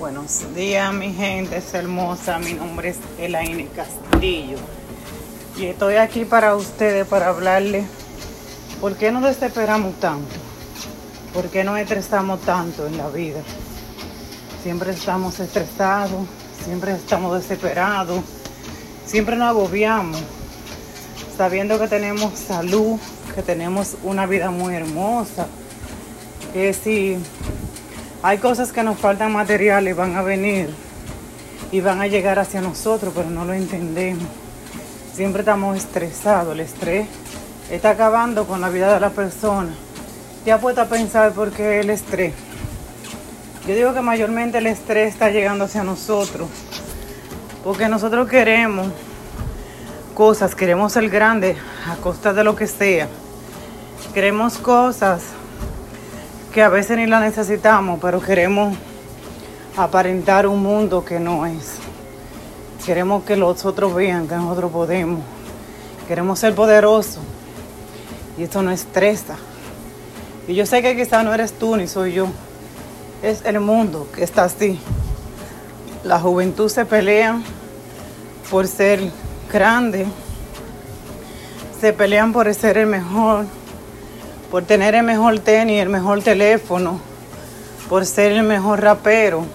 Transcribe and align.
Buenos 0.00 0.54
días, 0.54 0.94
mi 0.94 1.12
gente 1.12 1.58
es 1.58 1.74
hermosa. 1.74 2.38
Mi 2.38 2.54
nombre 2.54 2.88
es 2.88 2.96
Elaine 3.18 3.68
Castillo. 3.68 4.56
Y 5.58 5.66
estoy 5.66 5.96
aquí 5.96 6.24
para 6.24 6.56
ustedes, 6.56 7.06
para 7.06 7.28
hablarles 7.28 7.84
por 8.80 8.96
qué 8.96 9.12
nos 9.12 9.22
desesperamos 9.22 10.00
tanto. 10.00 10.34
¿Por 11.34 11.50
qué 11.50 11.64
nos 11.64 11.78
estresamos 11.78 12.40
tanto 12.40 12.86
en 12.86 12.96
la 12.96 13.10
vida? 13.10 13.40
Siempre 14.62 14.92
estamos 14.92 15.38
estresados, 15.38 16.26
siempre 16.64 16.92
estamos 16.92 17.34
desesperados, 17.34 18.22
siempre 19.04 19.36
nos 19.36 19.48
agobiamos, 19.50 20.22
sabiendo 21.36 21.78
que 21.78 21.88
tenemos 21.88 22.38
salud, 22.38 22.98
que 23.34 23.42
tenemos 23.42 23.98
una 24.02 24.24
vida 24.24 24.50
muy 24.50 24.74
hermosa, 24.74 25.46
que 26.54 26.72
si 26.72 27.18
hay 28.22 28.38
cosas 28.38 28.72
que 28.72 28.82
nos 28.82 28.98
faltan 28.98 29.32
materiales, 29.32 29.96
van 29.96 30.14
a 30.16 30.22
venir 30.22 30.68
y 31.72 31.80
van 31.80 32.02
a 32.02 32.06
llegar 32.06 32.38
hacia 32.38 32.60
nosotros, 32.60 33.12
pero 33.16 33.30
no 33.30 33.44
lo 33.44 33.54
entendemos. 33.54 34.24
Siempre 35.14 35.40
estamos 35.40 35.76
estresados, 35.78 36.54
el 36.54 36.60
estrés 36.60 37.08
está 37.70 37.90
acabando 37.90 38.46
con 38.46 38.60
la 38.60 38.68
vida 38.68 38.92
de 38.92 39.00
la 39.00 39.10
persona. 39.10 39.70
¿Te 40.44 40.52
has 40.52 40.60
puesto 40.60 40.82
a 40.82 40.86
pensar 40.86 41.32
por 41.32 41.50
qué 41.50 41.80
el 41.80 41.90
estrés? 41.90 42.34
Yo 43.66 43.74
digo 43.74 43.94
que 43.94 44.00
mayormente 44.00 44.58
el 44.58 44.66
estrés 44.66 45.12
está 45.12 45.30
llegando 45.30 45.64
hacia 45.64 45.82
nosotros, 45.82 46.48
porque 47.64 47.88
nosotros 47.88 48.28
queremos 48.28 48.88
cosas, 50.14 50.54
queremos 50.54 50.92
ser 50.92 51.08
grandes 51.08 51.56
a 51.88 51.96
costa 51.96 52.34
de 52.34 52.44
lo 52.44 52.54
que 52.54 52.66
sea. 52.66 53.08
Queremos 54.12 54.58
cosas 54.58 55.22
que 56.52 56.62
a 56.62 56.68
veces 56.68 56.96
ni 56.96 57.06
la 57.06 57.20
necesitamos, 57.20 58.00
pero 58.02 58.20
queremos 58.20 58.76
aparentar 59.76 60.46
un 60.46 60.62
mundo 60.62 61.04
que 61.04 61.20
no 61.20 61.46
es. 61.46 61.76
Queremos 62.84 63.24
que 63.24 63.36
los 63.36 63.64
otros 63.64 63.94
vean 63.94 64.26
que 64.26 64.34
nosotros 64.34 64.72
podemos. 64.72 65.20
Queremos 66.08 66.38
ser 66.38 66.54
poderosos. 66.54 67.20
Y 68.36 68.42
esto 68.42 68.62
no 68.62 68.70
estresa. 68.70 69.36
Y 70.48 70.54
yo 70.54 70.66
sé 70.66 70.82
que 70.82 70.96
quizás 70.96 71.24
no 71.24 71.32
eres 71.32 71.52
tú 71.52 71.76
ni 71.76 71.86
soy 71.86 72.14
yo. 72.14 72.26
Es 73.22 73.44
el 73.44 73.60
mundo 73.60 74.08
que 74.12 74.24
está 74.24 74.44
así. 74.44 74.80
La 76.02 76.18
juventud 76.18 76.68
se 76.68 76.84
pelea 76.84 77.40
por 78.50 78.66
ser 78.66 79.00
grande. 79.52 80.06
Se 81.80 81.92
pelean 81.92 82.32
por 82.32 82.52
ser 82.54 82.78
el 82.78 82.86
mejor 82.86 83.46
por 84.50 84.64
tener 84.64 84.94
el 84.94 85.04
mejor 85.04 85.38
tenis, 85.38 85.80
el 85.80 85.88
mejor 85.88 86.22
teléfono, 86.22 87.00
por 87.88 88.04
ser 88.04 88.32
el 88.32 88.42
mejor 88.42 88.82
rapero, 88.82 89.46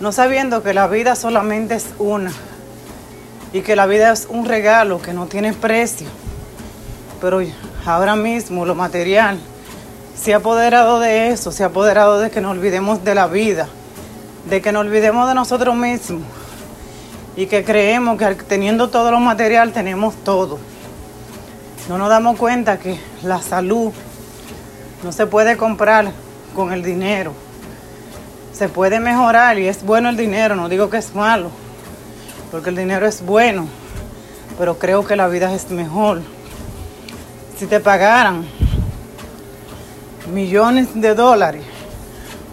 no 0.00 0.12
sabiendo 0.12 0.62
que 0.62 0.74
la 0.74 0.86
vida 0.86 1.14
solamente 1.14 1.74
es 1.74 1.86
una 1.98 2.32
y 3.52 3.60
que 3.62 3.76
la 3.76 3.86
vida 3.86 4.12
es 4.12 4.26
un 4.28 4.44
regalo 4.44 5.00
que 5.00 5.12
no 5.12 5.26
tiene 5.26 5.52
precio. 5.52 6.06
Pero 7.20 7.40
ahora 7.84 8.16
mismo 8.16 8.66
lo 8.66 8.74
material 8.74 9.38
se 10.16 10.34
ha 10.34 10.38
apoderado 10.38 11.00
de 11.00 11.28
eso, 11.28 11.52
se 11.52 11.62
ha 11.62 11.66
apoderado 11.66 12.20
de 12.20 12.30
que 12.30 12.40
nos 12.40 12.52
olvidemos 12.52 13.04
de 13.04 13.14
la 13.14 13.26
vida, 13.26 13.68
de 14.48 14.60
que 14.60 14.72
nos 14.72 14.80
olvidemos 14.80 15.28
de 15.28 15.34
nosotros 15.34 15.76
mismos 15.76 16.22
y 17.36 17.46
que 17.46 17.64
creemos 17.64 18.18
que 18.18 18.34
teniendo 18.34 18.88
todo 18.88 19.12
lo 19.12 19.20
material 19.20 19.72
tenemos 19.72 20.16
todo. 20.24 20.58
No 21.88 21.98
nos 21.98 22.08
damos 22.08 22.36
cuenta 22.36 22.78
que 22.78 22.98
la 23.22 23.42
salud 23.42 23.92
no 25.02 25.12
se 25.12 25.26
puede 25.26 25.56
comprar 25.56 26.12
con 26.54 26.72
el 26.72 26.82
dinero. 26.82 27.32
Se 28.52 28.68
puede 28.68 28.98
mejorar 29.00 29.58
y 29.58 29.68
es 29.68 29.84
bueno 29.84 30.08
el 30.08 30.16
dinero, 30.16 30.56
no 30.56 30.68
digo 30.68 30.90
que 30.90 30.98
es 30.98 31.14
malo, 31.14 31.50
porque 32.50 32.70
el 32.70 32.76
dinero 32.76 33.06
es 33.06 33.24
bueno, 33.24 33.68
pero 34.58 34.78
creo 34.78 35.06
que 35.06 35.14
la 35.14 35.28
vida 35.28 35.54
es 35.54 35.70
mejor. 35.70 36.20
Si 37.56 37.66
te 37.66 37.78
pagaran 37.78 38.44
millones 40.32 40.88
de 40.94 41.14
dólares, 41.14 41.62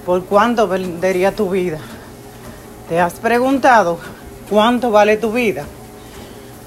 ¿por 0.06 0.26
cuánto 0.26 0.68
vendería 0.68 1.36
tu 1.36 1.50
vida? 1.50 1.80
¿Te 2.88 3.00
has 3.00 3.14
preguntado 3.14 3.98
cuánto 4.48 4.92
vale 4.92 5.18
tu 5.18 5.32
vida? 5.32 5.66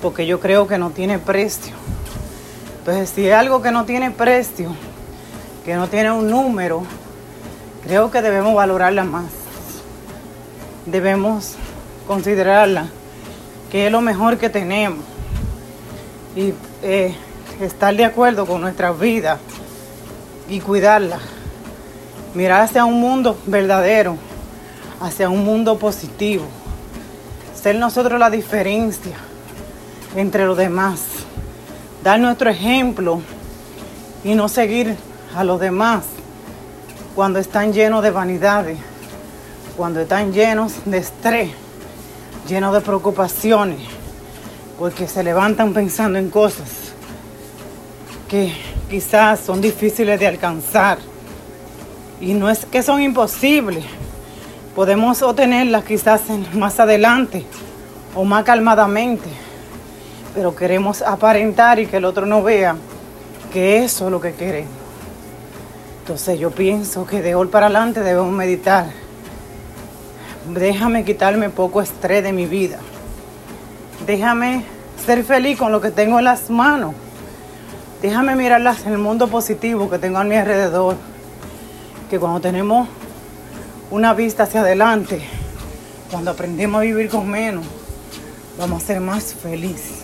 Porque 0.03 0.27
yo 0.27 0.41
creo 0.41 0.67
que 0.67 0.79
no 0.79 0.91
tiene 0.91 1.21
precio. 1.21 1.75
Entonces, 2.89 3.15
si 3.15 3.29
es 3.29 3.35
algo 3.35 3.61
que 3.61 3.71
no 3.71 3.85
tiene 3.85 4.11
precio, 4.11 4.75
que 5.63 5.75
no 5.75 5.89
tiene 5.89 6.11
un 6.11 6.31
número, 6.31 6.85
creo 7.85 8.11
que 8.11 8.23
debemos 8.23 8.55
valorarla 8.55 9.05
más. 9.05 9.27
Debemos 10.87 11.57
considerarla 12.07 12.87
que 13.71 13.85
es 13.85 13.93
lo 13.93 14.01
mejor 14.01 14.39
que 14.39 14.49
tenemos 14.49 15.05
y 16.35 16.55
eh, 16.83 17.15
estar 17.61 17.95
de 17.95 18.07
acuerdo 18.07 18.47
con 18.47 18.63
nuestra 18.63 18.91
vida 18.93 19.37
y 20.49 20.61
cuidarla. 20.61 21.19
Mirar 22.33 22.63
hacia 22.63 22.87
un 22.87 22.99
mundo 22.99 23.37
verdadero, 23.45 24.17
hacia 24.99 25.29
un 25.29 25.45
mundo 25.45 25.79
positivo. 25.79 26.47
Ser 27.55 27.77
nosotros 27.77 28.19
la 28.19 28.31
diferencia 28.31 29.19
entre 30.17 30.47
los 30.47 30.57
demás 30.57 31.18
dar 32.09 32.21
nuestro 32.21 32.49
ejemplo 32.49 33.21
y 34.25 34.35
no 34.35 34.49
seguir 34.49 34.97
a 35.37 35.45
los 35.45 35.61
demás 35.61 36.07
cuando 37.15 37.39
están 37.39 37.75
llenos 37.75 38.03
de 38.03 38.11
vanidades, 38.11 38.79
cuando 39.77 40.01
están 40.01 40.33
llenos 40.33 40.73
de 40.87 40.97
estrés, 40.97 41.51
llenos 42.49 42.73
de 42.73 42.81
preocupaciones, 42.81 43.81
porque 44.79 45.07
se 45.07 45.23
levantan 45.23 45.75
pensando 45.75 46.19
en 46.19 46.31
cosas 46.31 46.95
que 48.27 48.55
quizás 48.89 49.41
son 49.41 49.61
difíciles 49.61 50.19
de 50.19 50.29
alcanzar. 50.29 50.97
Y 52.23 52.33
no 52.33 52.49
es 52.49 52.65
que 52.65 52.83
son 52.83 53.03
imposibles, 53.03 53.85
podemos 54.75 55.21
obtenerlas 55.21 55.85
quizás 55.85 56.23
más 56.55 56.81
adelante 56.81 57.45
o 58.15 58.25
más 58.25 58.45
calmadamente 58.45 59.29
pero 60.35 60.55
queremos 60.55 61.03
aparentar 61.03 61.79
y 61.79 61.87
que 61.87 61.99
el 61.99 62.05
otro 62.05 62.27
no 62.27 62.43
vea 62.43 62.77
que 63.53 63.85
eso 63.85 64.07
es 64.07 64.13
lo 64.13 64.21
que 64.21 64.35
queremos. 64.35 64.73
Entonces 66.01 66.39
yo 66.39 66.51
pienso 66.51 67.07
que 67.07 67.21
de 67.23 67.35
hoy 67.35 67.49
para 67.49 67.67
adelante 67.67 68.01
debemos 68.01 68.33
meditar. 68.33 68.87
Déjame 70.55 71.05
quitarme 71.05 71.51
poco 71.51 71.83
estrés 71.83 72.23
de 72.23 72.33
mi 72.33 72.47
vida. 72.47 72.79
Déjame 74.07 74.65
ser 75.05 75.23
feliz 75.25 75.59
con 75.59 75.71
lo 75.71 75.81
que 75.81 75.91
tengo 75.91 76.19
en 76.19 76.25
las 76.25 76.49
manos. 76.49 76.95
Déjame 78.01 78.37
mirarlas 78.37 78.87
en 78.87 78.93
el 78.93 78.99
mundo 78.99 79.29
positivo 79.29 79.91
que 79.91 79.99
tengo 79.99 80.19
a 80.19 80.25
mi 80.25 80.37
alrededor. 80.37 80.97
Que 82.09 82.19
cuando 82.19 82.41
tenemos 82.41 82.89
una 83.91 84.15
vista 84.15 84.45
hacia 84.45 84.61
adelante, 84.61 85.21
cuando 86.11 86.31
aprendemos 86.31 86.79
a 86.79 86.85
vivir 86.85 87.11
con 87.11 87.29
menos, 87.29 87.67
vamos 88.59 88.83
a 88.83 88.87
ser 88.87 89.01
más 89.01 89.35
felices. 89.35 90.03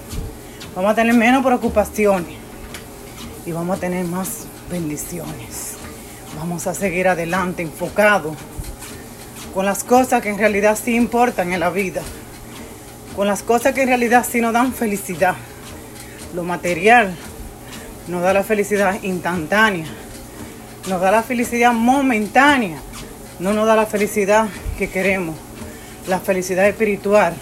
Vamos 0.75 0.93
a 0.93 0.95
tener 0.95 1.15
menos 1.15 1.45
preocupaciones 1.45 2.37
y 3.45 3.53
vamos 3.53 3.77
a 3.77 3.81
tener 3.81 4.05
más 4.07 4.47
bendiciones. 4.71 5.75
Vamos 6.39 6.67
a 6.67 6.75
seguir 6.75 7.09
adelante 7.09 7.63
enfocados 7.63 8.37
con 9.53 9.67
las 9.67 9.85
cosas 9.85 10.23
que 10.23 10.31
en 10.31 10.39
realidad 10.39 10.79
sí 10.83 10.95
importan 10.95 11.53
en 11.53 11.61
la 11.61 11.71
vida, 11.71 12.03
con 13.15 13.27
las 13.27 13.43
cosas 13.43 13.75
que 13.75 13.83
en 13.83 13.89
realidad 13.89 14.25
sí 14.29 14.41
nos 14.41 14.53
dan 14.53 14.73
felicidad. 14.73 15.35
Lo 16.35 16.45
material 16.45 17.15
nos 18.09 18.23
da 18.23 18.33
la 18.33 18.43
felicidad 18.43 19.03
instantánea, 19.03 19.87
nos 20.89 21.01
da 21.01 21.11
la 21.11 21.23
felicidad 21.23 21.73
momentánea, 21.73 22.79
no 23.39 23.53
nos 23.53 23.67
da 23.67 23.77
la 23.77 23.87
felicidad 23.87 24.49
que 24.79 24.89
queremos, 24.89 25.37
la 26.09 26.19
felicidad 26.19 26.69
espiritual, 26.69 27.35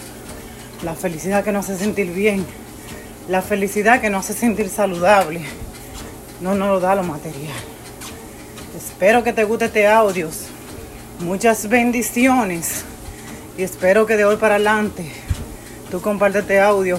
la 0.83 0.95
felicidad 0.95 1.45
que 1.45 1.53
nos 1.53 1.69
hace 1.69 1.85
sentir 1.85 2.13
bien 2.13 2.45
la 3.29 3.41
felicidad 3.41 4.01
que 4.01 4.11
nos 4.11 4.25
hace 4.25 4.39
sentir 4.39 4.69
saludable 4.69 5.43
no 6.41 6.57
nos 6.57 6.69
lo 6.69 6.81
da 6.81 6.97
lo 6.97 7.05
material. 7.05 7.55
Espero 8.77 9.23
que 9.23 9.33
te 9.33 9.45
guste 9.45 9.67
este 9.67 9.87
audio. 9.87 10.29
Muchas 11.21 11.69
bendiciones. 11.69 12.85
Y 13.57 13.63
espero 13.63 14.07
que 14.07 14.17
de 14.17 14.25
hoy 14.25 14.37
para 14.37 14.57
adelante 14.57 15.05
tú 15.91 16.01
compartas 16.01 16.43
este 16.43 16.61
audio 16.61 16.99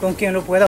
con 0.00 0.12
quien 0.14 0.34
lo 0.34 0.42
pueda. 0.42 0.66